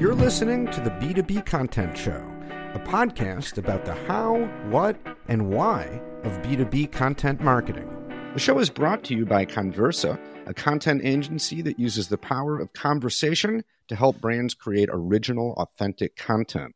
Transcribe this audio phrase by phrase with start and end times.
[0.00, 2.26] You're listening to the B2B Content Show,
[2.72, 4.96] a podcast about the how, what,
[5.28, 7.86] and why of B2B content marketing.
[8.32, 12.58] The show is brought to you by Connversa, a content agency that uses the power
[12.58, 16.74] of conversation to help brands create original, authentic content.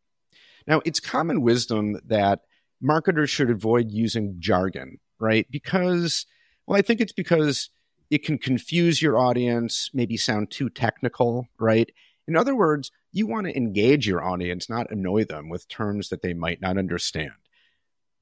[0.66, 2.40] Now, it's common wisdom that
[2.82, 5.46] marketers should avoid using jargon, right?
[5.50, 6.26] Because,
[6.66, 7.70] well, I think it's because
[8.10, 11.90] it can confuse your audience, maybe sound too technical, right?
[12.28, 16.20] In other words, you want to engage your audience, not annoy them with terms that
[16.20, 17.30] they might not understand.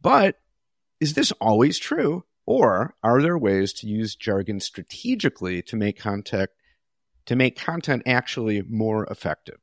[0.02, 0.36] But
[1.00, 2.24] is this always true?
[2.44, 6.50] Or are there ways to use jargon strategically to make content
[7.24, 9.60] to make content actually more effective?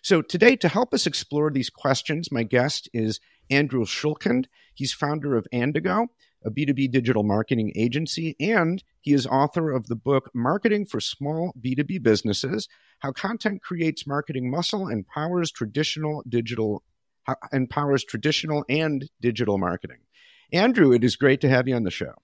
[0.00, 3.20] So today, to help us explore these questions, my guest is
[3.50, 4.46] Andrew Schulkind.
[4.72, 6.06] He's founder of Andigo,
[6.44, 11.54] a B2B digital marketing agency, and he is author of the book Marketing for Small
[11.60, 12.68] B2B Businesses
[13.00, 16.82] How Content Creates Marketing Muscle and Powers Traditional Digital
[17.52, 19.98] empowers traditional and digital marketing.
[20.52, 22.14] Andrew, it is great to have you on the show.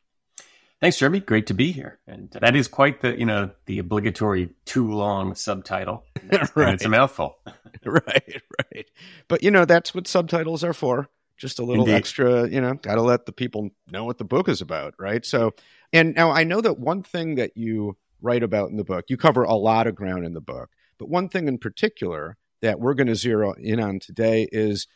[0.81, 1.21] Thanks, Jeremy.
[1.21, 1.99] Great to be here.
[2.07, 6.05] And that is quite the, you know, the obligatory too long subtitle.
[6.55, 6.75] right.
[6.75, 7.37] it's a mouthful.
[7.85, 8.87] right, right.
[9.27, 11.97] But, you know, that's what subtitles are for just a little Indeed.
[11.97, 15.25] extra, you know, got to let the people know what the book is about, right?
[15.25, 15.55] So,
[15.93, 19.17] and now I know that one thing that you write about in the book, you
[19.17, 22.95] cover a lot of ground in the book, but one thing in particular that we're
[22.95, 24.87] going to zero in on today is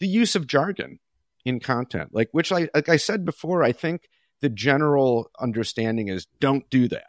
[0.00, 0.98] the use of jargon
[1.44, 2.10] in content.
[2.12, 4.08] Like which I like I said before, I think
[4.40, 7.06] the general understanding is don't do that.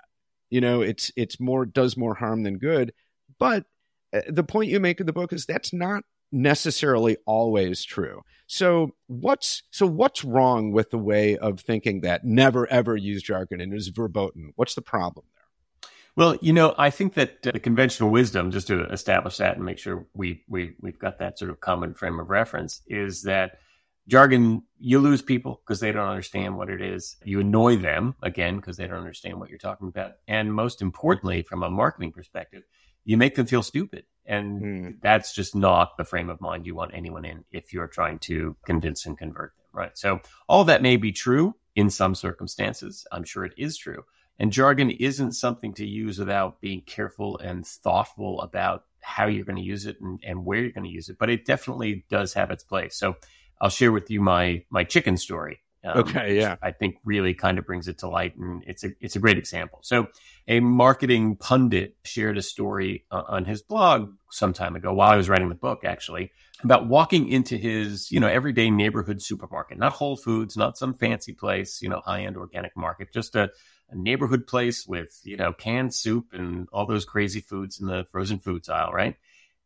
[0.50, 2.94] You know, it's it's more does more harm than good,
[3.40, 3.66] but
[4.14, 6.04] uh, the point you make in the book is that's not
[6.34, 8.24] necessarily always true.
[8.48, 13.62] So what's so what's wrong with the way of thinking that never ever use jargon
[13.62, 14.52] and is verboten?
[14.56, 15.90] What's the problem there?
[16.16, 19.66] Well, you know, I think that uh, the conventional wisdom, just to establish that and
[19.66, 23.60] make sure we we we've got that sort of common frame of reference, is that
[24.08, 27.16] jargon you lose people because they don't understand what it is.
[27.24, 31.44] You annoy them again because they don't understand what you're talking about, and most importantly,
[31.44, 32.64] from a marketing perspective,
[33.06, 34.06] you make them feel stupid.
[34.26, 34.96] And mm.
[35.02, 38.56] that's just not the frame of mind you want anyone in if you're trying to
[38.66, 39.98] convince and convert them, right?
[39.98, 43.06] So all that may be true in some circumstances.
[43.12, 44.06] I'm sure it is true.
[44.40, 49.58] And jargon isn't something to use without being careful and thoughtful about how you're going
[49.58, 51.18] to use it and, and where you're going to use it.
[51.20, 52.96] But it definitely does have its place.
[52.96, 53.16] So
[53.62, 55.63] I'll share with you my my chicken story.
[55.86, 56.56] Um, okay, yeah.
[56.62, 59.38] I think really kind of brings it to light, and it's a it's a great
[59.38, 59.80] example.
[59.82, 60.08] So,
[60.48, 65.18] a marketing pundit shared a story uh, on his blog some time ago, while I
[65.18, 66.32] was writing the book, actually,
[66.64, 71.34] about walking into his you know everyday neighborhood supermarket, not Whole Foods, not some fancy
[71.34, 73.52] place, you know, high end organic market, just a,
[73.90, 78.06] a neighborhood place with you know canned soup and all those crazy foods in the
[78.10, 79.18] frozen foods aisle, right?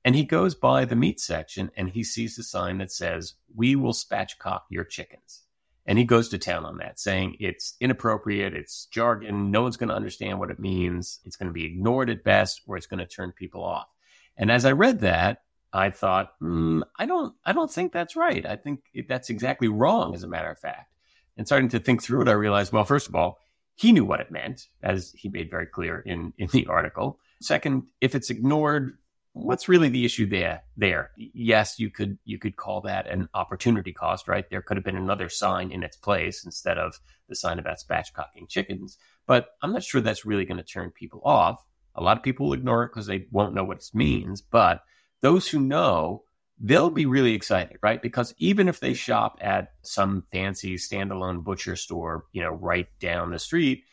[0.04, 3.76] And he goes by the meat section and he sees the sign that says, "We
[3.76, 5.44] will spatchcock your chickens."
[5.88, 9.90] And he goes to town on that, saying it's inappropriate, it's jargon, no one's going
[9.90, 13.00] to understand what it means, it's going to be ignored at best, or it's going
[13.00, 13.88] to turn people off.
[14.36, 18.46] And as I read that, I thought, mm, I don't, I don't think that's right.
[18.46, 20.94] I think that's exactly wrong, as a matter of fact.
[21.38, 23.40] And starting to think through it, I realized, well, first of all,
[23.76, 27.20] he knew what it meant, as he made very clear in in the article.
[27.42, 28.98] Second, if it's ignored,
[29.38, 31.12] what's really the issue there there?
[31.18, 34.50] Yes you could you could call that an opportunity cost right?
[34.50, 37.00] There could have been another sign in its place instead of
[37.30, 41.22] the sign about spatchcocking chickens but i'm not sure that's really going to turn people
[41.24, 41.66] off.
[41.96, 44.82] A lot of people will ignore it because they won't know what it means but
[45.22, 46.24] those who know
[46.60, 48.02] they'll be really excited right?
[48.02, 53.32] Because even if they shop at some fancy standalone butcher store you know right down
[53.32, 53.84] the street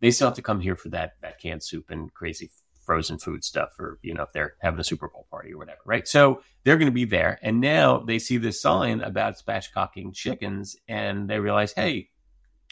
[0.00, 2.50] they still have to come here for that that canned soup and crazy
[2.88, 5.80] frozen food stuff or, you know, if they're having a Super Bowl party or whatever,
[5.84, 6.08] right?
[6.08, 7.38] So they're going to be there.
[7.42, 12.08] And now they see this sign about spatchcocking chickens and they realize, hey,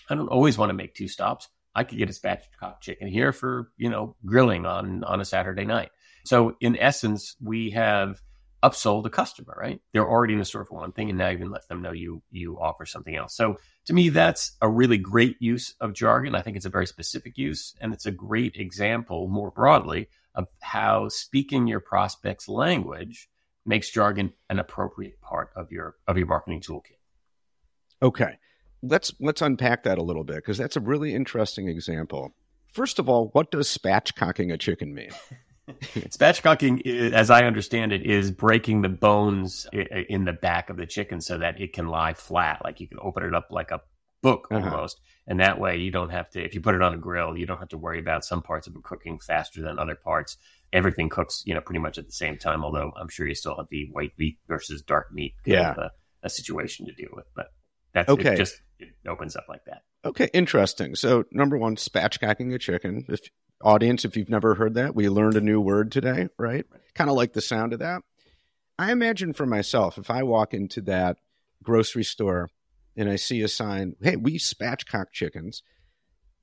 [0.09, 1.51] I don't always want to make two stops.
[1.75, 5.67] I could get a spatchcock chicken here for, you know, grilling on, on a Saturday
[5.67, 5.91] night.
[6.25, 8.23] So in essence, we have
[8.67, 9.81] upsold a customer, right?
[9.93, 11.93] They're already in the store for one thing, and now you can let them know
[11.93, 13.35] you you offer something else.
[13.35, 16.35] So to me, that's a really great use of jargon.
[16.35, 20.49] I think it's a very specific use, and it's a great example more broadly of
[20.61, 23.29] how speaking your prospect's language
[23.65, 26.99] makes jargon an appropriate part of your of your marketing toolkit.
[28.03, 28.39] Okay.
[28.83, 32.35] Let's let's unpack that a little bit because that's a really interesting example.
[32.73, 35.11] First of all, what does spatchcocking a chicken mean?
[35.83, 40.71] Spatchcocking, uh, as I understand it, is breaking the bones uh, uh, in the back
[40.71, 42.61] of the chicken so that it can lie flat.
[42.65, 43.81] Like you can open it up like a
[44.23, 44.71] book uh-huh.
[44.71, 45.01] almost.
[45.27, 47.47] And that way you don't have to, if you put it on a grill, you
[47.47, 50.37] don't have to worry about some parts of it cooking faster than other parts.
[50.73, 53.57] Everything cooks, you know, pretty much at the same time, although I'm sure you still
[53.57, 55.75] have the white meat versus dark meat yeah.
[55.77, 55.91] A,
[56.25, 57.27] a, situation to deal with.
[57.35, 57.53] But
[57.93, 58.35] that's okay.
[58.35, 59.83] It just it opens up like that.
[60.05, 60.95] Okay, interesting.
[60.95, 63.05] So number one, spatchcocking a chicken.
[63.09, 63.21] If
[63.63, 66.67] audience, if you've never heard that, we learned a new word today, right?
[66.95, 68.03] Kind of like the sound of that.
[68.79, 71.17] I imagine for myself, if I walk into that
[71.63, 72.51] grocery store
[72.97, 75.63] and I see a sign, hey, we spatchcock chickens.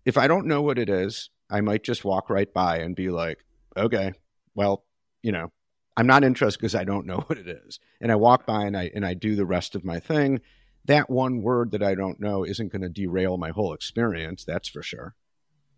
[0.05, 3.09] If I don't know what it is, I might just walk right by and be
[3.09, 3.45] like,
[3.77, 4.13] okay,
[4.55, 4.83] well,
[5.21, 5.51] you know,
[5.95, 7.79] I'm not interested because I don't know what it is.
[8.01, 10.41] And I walk by and I and I do the rest of my thing.
[10.85, 14.67] That one word that I don't know isn't going to derail my whole experience, that's
[14.67, 15.15] for sure.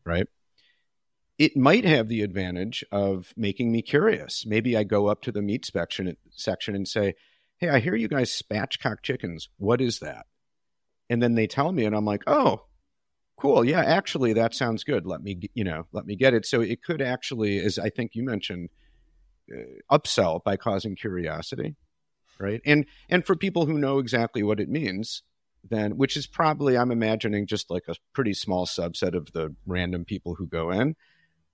[0.06, 0.28] Right?
[1.38, 4.46] It might have the advantage of making me curious.
[4.46, 7.16] Maybe I go up to the meat section section and say,
[7.58, 9.50] "Hey, I hear you guys spatchcock chickens.
[9.58, 10.26] What is that?"
[11.10, 12.66] and then they tell me and i'm like oh
[13.38, 16.62] cool yeah actually that sounds good let me you know let me get it so
[16.62, 18.70] it could actually as i think you mentioned
[19.54, 21.76] uh, upsell by causing curiosity
[22.40, 25.24] right and and for people who know exactly what it means
[25.68, 30.06] then which is probably i'm imagining just like a pretty small subset of the random
[30.06, 30.96] people who go in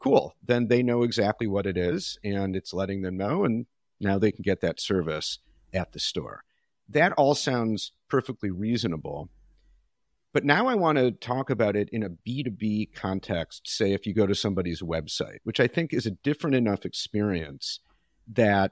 [0.02, 3.66] cool then they know exactly what it is and it's letting them know and
[4.00, 5.40] now they can get that service
[5.74, 6.44] at the store
[6.90, 9.30] that all sounds perfectly reasonable
[10.34, 14.14] but now I want to talk about it in a B2B context, say if you
[14.14, 17.80] go to somebody's website, which I think is a different enough experience
[18.32, 18.72] that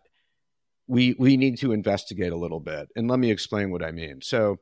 [0.87, 2.89] we we need to investigate a little bit.
[2.95, 4.21] And let me explain what I mean.
[4.21, 4.59] So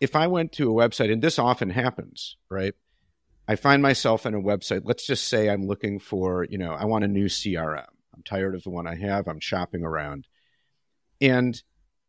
[0.00, 2.74] if I went to a website and this often happens, right?
[3.50, 6.84] I find myself in a website, let's just say I'm looking for, you know, I
[6.84, 7.84] want a new CRM.
[8.14, 10.28] I'm tired of the one I have, I'm shopping around.
[11.20, 11.60] And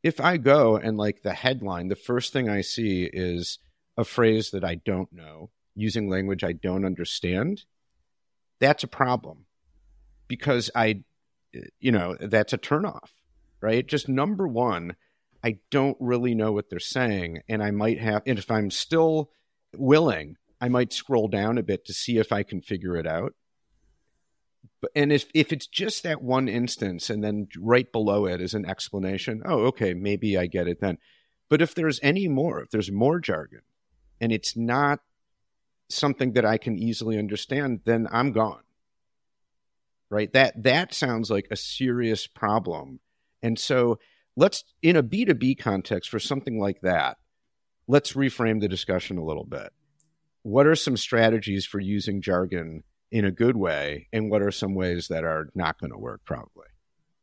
[0.03, 3.57] if I go and like the headline, the first thing I see is
[3.97, 7.63] a phrase that I don't know, using language I don't understand,
[8.59, 9.45] that's a problem
[10.27, 11.01] because I,
[11.79, 13.09] you know, that's a turnoff,
[13.61, 13.87] right?
[13.87, 14.95] Just number one,
[15.43, 17.41] I don't really know what they're saying.
[17.49, 19.31] And I might have, and if I'm still
[19.75, 23.33] willing, I might scroll down a bit to see if I can figure it out.
[24.79, 28.53] But, and if, if it's just that one instance and then right below it is
[28.53, 30.99] an explanation, oh, okay, maybe I get it then.
[31.49, 33.61] But if there's any more, if there's more jargon,
[34.21, 34.99] and it's not
[35.89, 38.63] something that I can easily understand, then I'm gone.
[40.09, 40.31] Right?
[40.33, 42.99] That that sounds like a serious problem.
[43.41, 43.97] And so
[44.35, 47.17] let's in a B2B context for something like that,
[47.87, 49.73] let's reframe the discussion a little bit.
[50.43, 54.73] What are some strategies for using jargon in a good way and what are some
[54.73, 56.67] ways that are not going to work probably?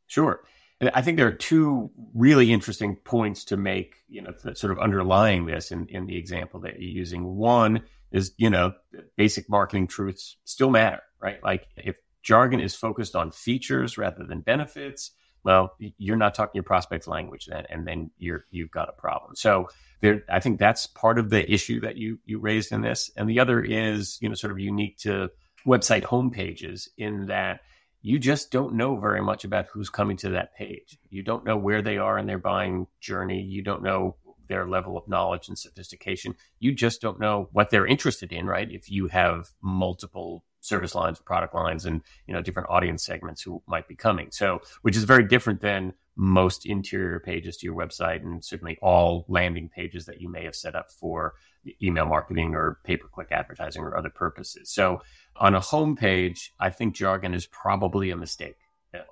[0.06, 0.40] Sure.
[0.80, 4.78] And I think there are two really interesting points to make, you know, sort of
[4.78, 7.24] underlying this in, in the example that you're using.
[7.24, 7.82] One
[8.12, 8.74] is, you know,
[9.16, 11.42] basic marketing truths still matter, right?
[11.42, 15.10] Like if jargon is focused on features rather than benefits,
[15.48, 19.34] well, you're not talking your prospect's language then, and then you're you've got a problem.
[19.34, 19.70] So
[20.02, 23.26] there, I think that's part of the issue that you you raised in this, and
[23.30, 25.30] the other is, you know, sort of unique to
[25.66, 27.60] website homepages in that
[28.02, 30.98] you just don't know very much about who's coming to that page.
[31.08, 33.40] You don't know where they are in their buying journey.
[33.40, 34.16] You don't know
[34.50, 36.34] their level of knowledge and sophistication.
[36.58, 38.70] You just don't know what they're interested in, right?
[38.70, 43.62] If you have multiple service lines, product lines, and you know different audience segments who
[43.66, 44.28] might be coming.
[44.30, 49.24] So, which is very different than most interior pages to your website, and certainly all
[49.28, 51.34] landing pages that you may have set up for
[51.82, 54.70] email marketing or pay per click advertising or other purposes.
[54.70, 55.00] So,
[55.36, 58.56] on a home page, I think jargon is probably a mistake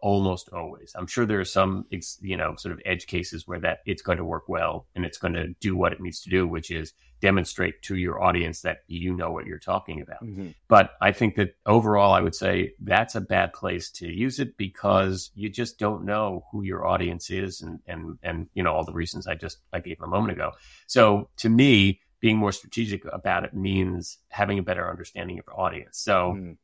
[0.02, 0.92] almost always.
[0.96, 1.86] I'm sure there are some,
[2.20, 5.18] you know, sort of edge cases where that it's going to work well and it's
[5.18, 8.78] going to do what it needs to do, which is demonstrate to your audience that
[8.88, 10.22] you know what you're talking about.
[10.22, 10.48] Mm-hmm.
[10.68, 14.56] But I think that overall, I would say that's a bad place to use it
[14.56, 18.84] because you just don't know who your audience is and, and, and, you know, all
[18.84, 20.52] the reasons I just, I gave a moment ago.
[20.86, 25.60] So to me, being more strategic about it means having a better understanding of your
[25.60, 25.98] audience.
[25.98, 26.56] So mm.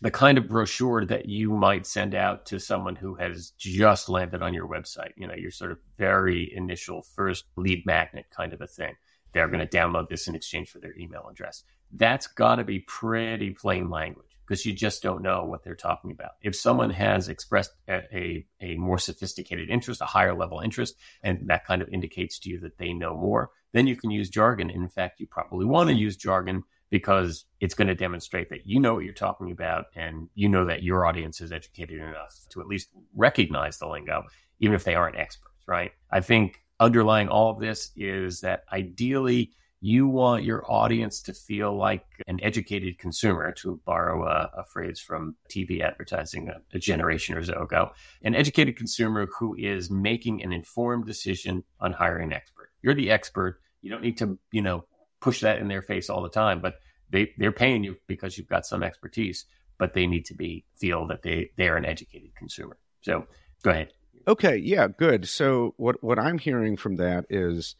[0.00, 4.42] The kind of brochure that you might send out to someone who has just landed
[4.42, 8.60] on your website, you know, your sort of very initial first lead magnet kind of
[8.60, 8.94] a thing.
[9.32, 11.64] They're going to download this in exchange for their email address.
[11.92, 16.10] That's got to be pretty plain language because you just don't know what they're talking
[16.10, 16.32] about.
[16.42, 21.48] If someone has expressed a, a, a, more sophisticated interest, a higher level interest, and
[21.48, 24.70] that kind of indicates to you that they know more, then you can use jargon.
[24.70, 28.80] In fact, you probably want to use jargon because it's going to demonstrate that you
[28.80, 32.60] know what you're talking about and you know that your audience is educated enough to
[32.60, 34.24] at least recognize the lingo,
[34.58, 35.92] even if they aren't experts, right?
[36.10, 41.74] I think underlying all of this is that ideally you want your audience to feel
[41.74, 47.34] like an educated consumer, to borrow a, a phrase from TV advertising a, a, generation
[47.34, 47.90] or so ago,
[48.22, 52.70] an educated consumer who is making an informed decision on hiring an expert.
[52.82, 53.60] You're the expert.
[53.80, 54.84] You don't need to, you know,
[55.20, 56.74] push that in their face all the time, but
[57.10, 59.44] they, they're paying you because you've got some expertise,
[59.78, 62.78] but they need to be feel that they, they're an educated consumer.
[63.02, 63.26] So
[63.62, 63.92] go ahead.
[64.26, 64.56] Okay.
[64.56, 64.88] Yeah.
[64.88, 65.28] Good.
[65.28, 67.76] So what, what I'm hearing from that is,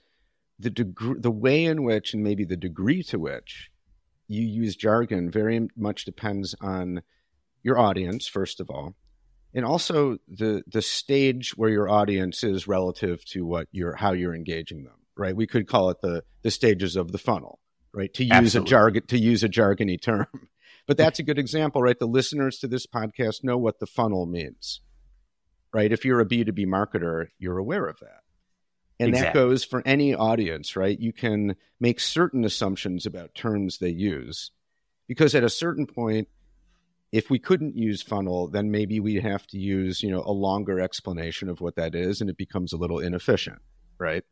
[0.59, 3.70] the degree, the way in which, and maybe the degree to which
[4.28, 7.02] you use jargon very much depends on
[7.62, 8.94] your audience, first of all,
[9.54, 14.35] and also the the stage where your audience is relative to what you're how you're
[14.35, 15.00] engaging them.
[15.16, 15.36] Right?
[15.36, 17.58] We could call it the the stages of the funnel.
[17.92, 18.12] Right?
[18.14, 18.68] To use Absolutely.
[18.68, 20.26] a jargon to use a jargony term.
[20.86, 21.96] But that's a good example, right?
[21.96, 24.80] The listeners to this podcast know what the funnel means.
[25.72, 25.92] Right?
[25.92, 28.22] If you're a B2B marketer, you're aware of that.
[28.98, 29.26] And exactly.
[29.28, 30.98] that goes for any audience, right?
[30.98, 34.50] You can make certain assumptions about terms they use
[35.06, 36.28] because at a certain point,
[37.10, 40.80] if we couldn't use funnel, then maybe we have to use, you know, a longer
[40.80, 43.60] explanation of what that is and it becomes a little inefficient,
[43.98, 44.24] right?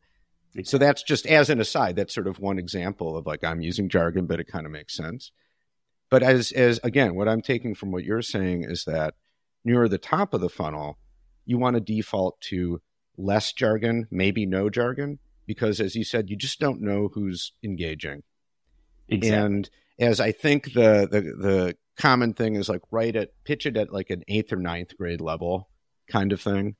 [0.63, 3.89] So that's just as an aside, that's sort of one example of like I'm using
[3.89, 5.31] jargon, but it kind of makes sense.
[6.09, 9.13] But as as again, what I'm taking from what you're saying is that
[9.63, 10.97] near the top of the funnel,
[11.45, 12.81] you want to default to
[13.17, 18.23] less jargon, maybe no jargon, because as you said, you just don't know who's engaging.
[19.07, 19.45] Exactly.
[19.45, 23.77] And as I think the, the the common thing is like write it, pitch it
[23.77, 25.69] at like an eighth or ninth grade level
[26.09, 26.75] kind of thing,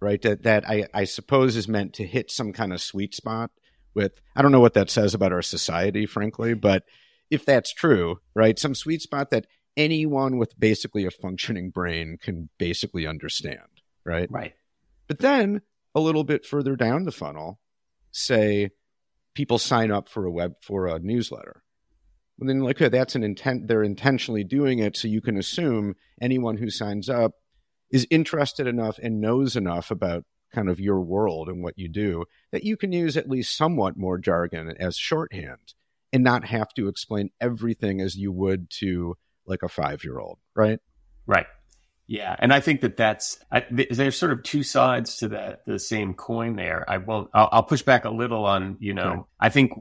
[0.00, 0.20] right?
[0.22, 3.50] That that I I suppose is meant to hit some kind of sweet spot
[3.94, 4.12] with.
[4.34, 6.84] I don't know what that says about our society, frankly, but
[7.30, 12.48] if that's true, right, some sweet spot that anyone with basically a functioning brain can
[12.58, 14.28] basically understand, right?
[14.30, 14.54] Right.
[15.08, 15.62] But then
[15.94, 17.60] a little bit further down the funnel,
[18.12, 18.70] say
[19.34, 21.62] people sign up for a web for a newsletter.
[22.38, 25.94] And then like okay, that's an intent they're intentionally doing it so you can assume
[26.20, 27.32] anyone who signs up
[27.90, 30.24] is interested enough and knows enough about
[30.54, 33.96] kind of your world and what you do that you can use at least somewhat
[33.96, 35.74] more jargon as shorthand
[36.12, 40.78] and not have to explain everything as you would to like a 5-year-old, right?
[41.26, 41.46] Right.
[42.08, 45.80] Yeah, and I think that that's I, there's sort of two sides to that the
[45.80, 46.54] same coin.
[46.54, 47.30] There, I won't.
[47.34, 49.10] I'll, I'll push back a little on you know.
[49.10, 49.22] Okay.
[49.40, 49.72] I think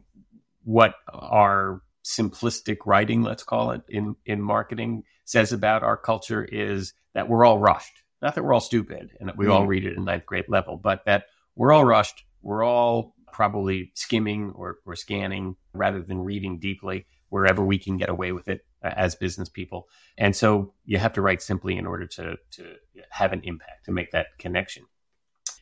[0.63, 6.93] what our simplistic writing, let's call it in in marketing, says about our culture is
[7.13, 8.03] that we're all rushed.
[8.21, 9.51] Not that we're all stupid and that we mm.
[9.51, 12.23] all read it in ninth grade level, but that we're all rushed.
[12.41, 18.09] We're all probably skimming or, or scanning rather than reading deeply wherever we can get
[18.09, 19.87] away with it as business people.
[20.17, 22.75] And so you have to write simply in order to, to
[23.09, 24.85] have an impact, to make that connection.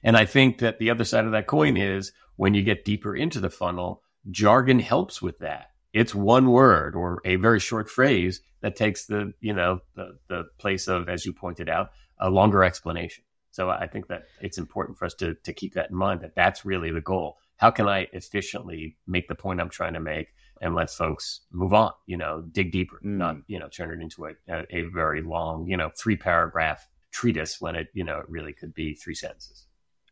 [0.03, 3.15] And I think that the other side of that coin is when you get deeper
[3.15, 5.67] into the funnel, jargon helps with that.
[5.93, 10.45] It's one word or a very short phrase that takes the, you know, the, the
[10.57, 13.23] place of, as you pointed out, a longer explanation.
[13.51, 16.35] So I think that it's important for us to, to keep that in mind that
[16.35, 17.37] that's really the goal.
[17.57, 21.73] How can I efficiently make the point I'm trying to make and let folks move
[21.73, 23.17] on, you know, dig deeper, mm.
[23.17, 26.87] not, you know, turn it into a, a, a very long, you know, three paragraph
[27.11, 29.67] treatise when it, you know, it really could be three sentences.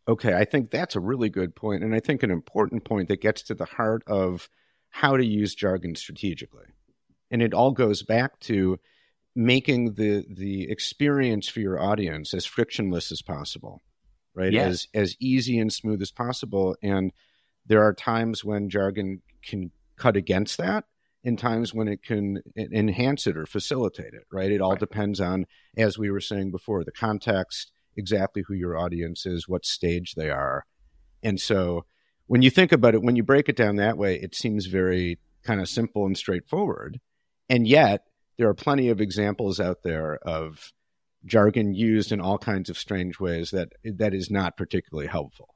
[0.08, 0.36] Okay.
[0.36, 3.42] I think that's a really good point, And I think an important point that gets
[3.44, 4.50] to the heart of
[4.92, 6.66] how to use jargon strategically.
[7.32, 8.80] And it all goes back to
[9.36, 13.80] making the the experience for your audience as frictionless as possible
[14.36, 14.68] right yes.
[14.68, 17.14] as as easy and smooth as possible and
[17.66, 20.84] there are times when jargon can cut against that
[21.24, 24.52] in times when it can enhance it or facilitate it, right?
[24.52, 24.80] It all right.
[24.80, 25.46] depends on,
[25.78, 30.30] as we were saying before, the context, exactly who your audience is, what stage they
[30.30, 30.66] are.
[31.22, 31.86] And so
[32.32, 35.20] when you think about it, when you break it down that way, it seems very
[35.44, 36.98] kind of simple and straightforward.
[37.50, 38.06] And yet,
[38.38, 40.72] there are plenty of examples out there of
[41.26, 45.56] jargon used in all kinds of strange ways that that is not particularly helpful.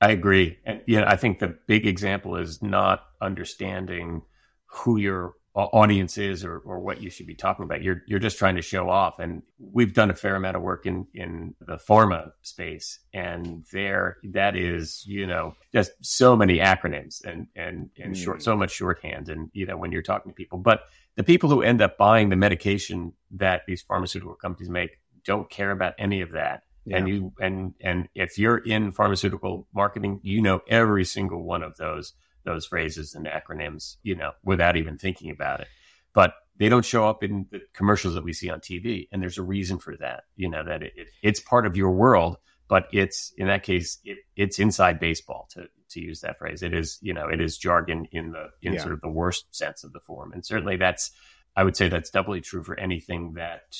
[0.00, 0.58] I agree.
[0.66, 4.22] And yeah, I think the big example is not understanding
[4.64, 5.34] who your
[5.64, 7.82] audience is or, or what you should be talking about.
[7.82, 9.18] You're you're just trying to show off.
[9.18, 14.18] And we've done a fair amount of work in in the pharma space, and there
[14.32, 18.16] that is you know just so many acronyms and and and mm.
[18.16, 20.82] short so much shorthand, and you know when you're talking to people, but
[21.16, 25.70] the people who end up buying the medication that these pharmaceutical companies make don't care
[25.70, 26.98] about any of that yeah.
[26.98, 31.76] And you and and if you're in pharmaceutical marketing, you know every single one of
[31.76, 32.12] those
[32.46, 35.68] those phrases and acronyms, you know, without even thinking about it.
[36.14, 39.36] But they don't show up in the commercials that we see on TV, and there's
[39.36, 40.24] a reason for that.
[40.36, 42.38] You know that it, it, it's part of your world,
[42.68, 46.62] but it's in that case it, it's inside baseball to to use that phrase.
[46.62, 48.80] It is you know it is jargon in the in yeah.
[48.80, 51.10] sort of the worst sense of the form, and certainly that's
[51.56, 53.74] I would say that's doubly true for anything that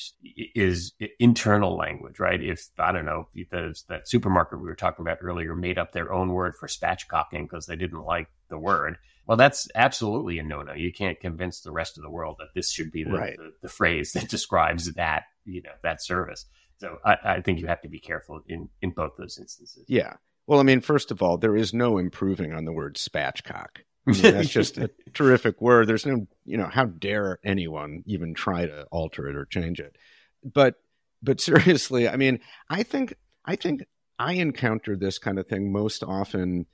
[0.55, 2.41] is internal language, right?
[2.41, 3.49] If I don't know, if
[3.87, 7.67] that supermarket we were talking about earlier made up their own word for spatchcocking because
[7.67, 8.97] they didn't like the word.
[9.27, 10.73] Well, that's absolutely a no-no.
[10.73, 13.37] You can't convince the rest of the world that this should be the, right.
[13.37, 16.45] the, the, phrase that describes that, you know, that service.
[16.79, 19.83] So I, I think you have to be careful in, in both those instances.
[19.87, 20.13] Yeah.
[20.47, 23.81] Well, I mean, first of all, there is no improving on the word spatchcock.
[24.07, 25.87] That's just a terrific word.
[25.87, 29.97] There's no, you know, how dare anyone even try to alter it or change it?
[30.43, 30.75] But,
[31.21, 33.85] but seriously, I mean, I think, I think
[34.19, 36.65] I encounter this kind of thing most often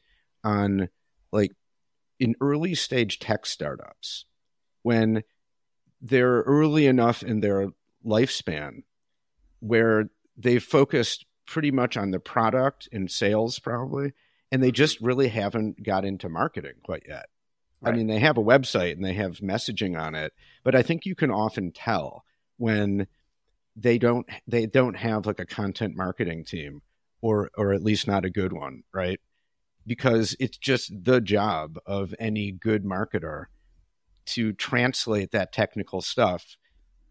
[0.43, 0.89] on
[1.31, 1.51] like
[2.19, 4.25] in early stage tech startups
[4.83, 5.23] when
[6.01, 7.69] they're early enough in their
[8.05, 8.83] lifespan
[9.59, 14.13] where they've focused pretty much on the product and sales probably
[14.53, 17.25] and they just really haven't got into marketing quite yet.
[17.81, 17.91] Right.
[17.91, 20.31] I mean, they have a website and they have messaging on it,
[20.63, 22.24] but I think you can often tell
[22.57, 23.07] when
[23.75, 26.83] they don't they don't have like a content marketing team
[27.19, 29.19] or or at least not a good one, right?
[29.88, 33.45] Because it's just the job of any good marketer
[34.27, 36.57] to translate that technical stuff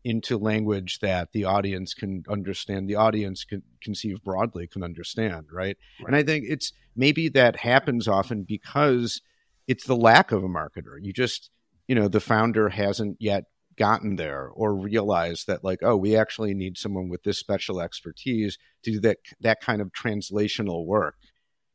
[0.04, 5.76] into language that the audience can understand the audience can conceive broadly can understand right?
[6.00, 6.06] right?
[6.06, 9.20] and i think it's maybe that happens often because
[9.68, 11.50] it's the lack of a marketer you just
[11.86, 13.44] you know the founder hasn't yet
[13.76, 18.58] gotten there or realized that like oh we actually need someone with this special expertise
[18.82, 21.16] to do that that kind of translational work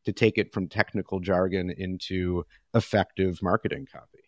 [0.05, 4.26] to take it from technical jargon into effective marketing copy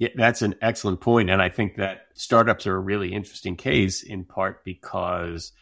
[0.00, 1.28] yeah, that's an excellent point.
[1.28, 5.52] And I think that startups are a really interesting case in part because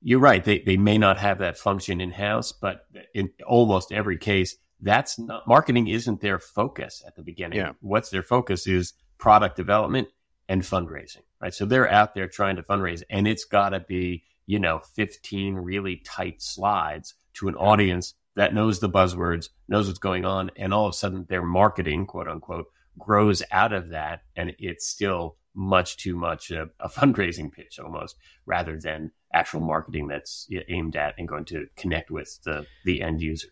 [0.00, 0.42] you're right.
[0.42, 5.18] They, they may not have that function in house, but in almost every case, that's
[5.18, 7.58] not marketing isn't their focus at the beginning.
[7.58, 7.72] Yeah.
[7.82, 10.08] What's their focus is product development
[10.48, 11.52] and fundraising, right?
[11.52, 15.56] So they're out there trying to fundraise and it's got to be, you know, 15
[15.56, 20.50] really tight slides to an audience that knows the buzzwords, knows what's going on.
[20.56, 24.86] And all of a sudden their marketing, quote unquote, grows out of that and it's
[24.86, 30.96] still much too much a, a, fundraising pitch almost rather than actual marketing that's aimed
[30.96, 33.48] at and going to connect with the, the end user.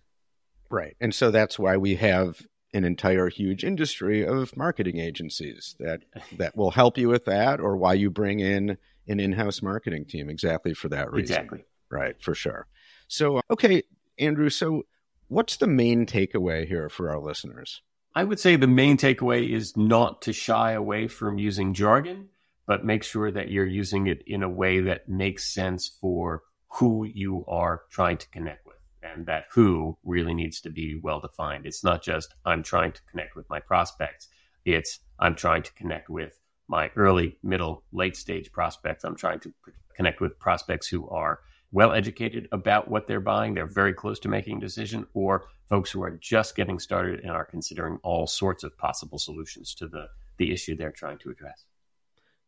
[0.70, 0.96] Right.
[1.00, 2.40] And so that's why we have
[2.72, 6.02] an entire huge industry of marketing agencies that
[6.36, 10.30] that will help you with that or why you bring in an in-house marketing team
[10.30, 11.34] exactly for that reason.
[11.34, 11.64] Exactly.
[11.90, 12.68] Right, for sure.
[13.08, 13.82] So okay,
[14.18, 14.84] Andrew, so
[15.26, 17.82] what's the main takeaway here for our listeners?
[18.14, 22.28] I would say the main takeaway is not to shy away from using jargon,
[22.66, 26.42] but make sure that you're using it in a way that makes sense for
[26.74, 28.76] who you are trying to connect with.
[29.02, 31.66] And that who really needs to be well defined.
[31.66, 34.28] It's not just I'm trying to connect with my prospects.
[34.64, 39.04] It's I'm trying to connect with my early, middle, late stage prospects.
[39.04, 39.54] I'm trying to
[39.96, 41.40] connect with prospects who are
[41.72, 43.54] well educated about what they're buying.
[43.54, 47.30] They're very close to making a decision, or folks who are just getting started and
[47.30, 51.64] are considering all sorts of possible solutions to the, the issue they're trying to address.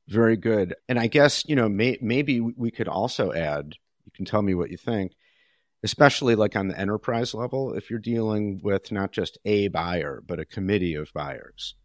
[0.08, 0.74] Very good.
[0.88, 4.54] And I guess, you know, may, maybe we could also add, you can tell me
[4.54, 5.12] what you think,
[5.85, 10.40] especially like on the enterprise level, if you're dealing with not just a buyer, but
[10.40, 11.76] a committee of buyers.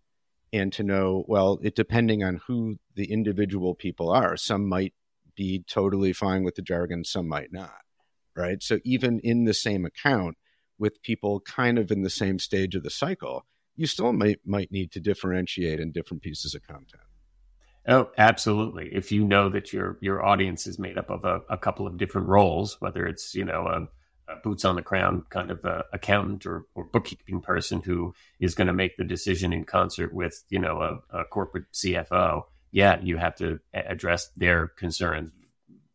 [0.52, 4.94] And to know, well, it depending on who the individual people are, some might
[5.38, 7.80] be totally fine with the jargon, some might not,
[8.36, 8.62] right?
[8.62, 10.36] So even in the same account,
[10.78, 13.46] with people kind of in the same stage of the cycle,
[13.76, 17.04] you still might might need to differentiate in different pieces of content.
[17.88, 18.90] Oh, absolutely.
[18.92, 21.98] If you know that your your audience is made up of a, a couple of
[21.98, 23.88] different roles, whether it's you know a,
[24.44, 28.68] boots on the ground kind of uh, accountant or, or bookkeeping person who is going
[28.68, 32.44] to make the decision in concert with you know a, a corporate CFO,
[32.78, 35.32] yeah, you have to address their concerns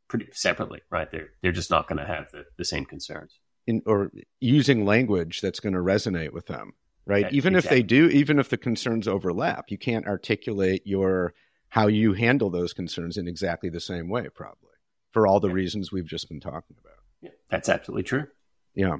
[0.09, 1.09] pretty separately, right?
[1.09, 3.38] They're they're just not going to have the, the same concerns.
[3.68, 6.73] In, or using language that's going to resonate with them,
[7.07, 7.27] right?
[7.27, 7.79] Yeah, even exactly.
[7.79, 11.35] if they do, even if the concerns overlap, you can't articulate your
[11.68, 14.75] how you handle those concerns in exactly the same way, probably
[15.12, 15.55] for all the yeah.
[15.55, 16.99] reasons we've just been talking about.
[17.21, 18.27] Yeah, that's absolutely true.
[18.75, 18.97] Yeah.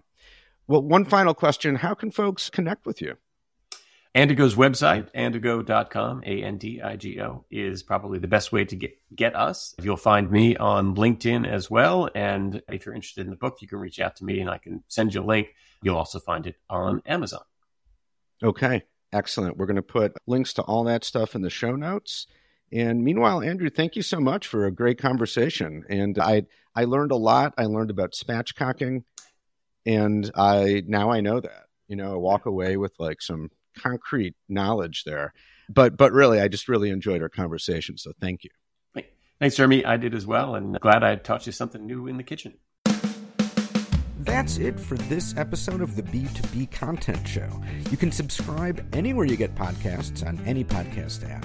[0.69, 3.17] Well, one final question: How can folks connect with you?
[4.15, 8.77] Andigo's website, andigo.com, A N D I G O, is probably the best way to
[8.77, 9.75] get, get us.
[9.81, 12.11] You'll find me on LinkedIn as well.
[12.15, 14.59] And if you're interested in the book, you can reach out to me and I
[14.59, 15.55] can send you a link.
[15.83, 17.41] You'll also find it on Amazon.
[18.43, 18.83] Okay,
[19.15, 19.57] excellent.
[19.57, 22.27] We're going to put links to all that stuff in the show notes.
[22.71, 25.85] And meanwhile, Andrew, thank you so much for a great conversation.
[25.89, 26.45] And I
[26.75, 27.55] I learned a lot.
[27.57, 29.05] I learned about spatchcocking,
[29.87, 31.67] and I now I know that.
[31.89, 35.33] You know, I walk away with like some concrete knowledge there.
[35.69, 37.97] But but really, I just really enjoyed our conversation.
[37.99, 38.51] So thank you.
[39.39, 39.85] Thanks, Jeremy.
[39.85, 42.55] I did as well, and glad I taught you something new in the kitchen.
[44.21, 47.49] That's it for this episode of the B2B Content Show.
[47.91, 51.45] You can subscribe anywhere you get podcasts on any podcast app.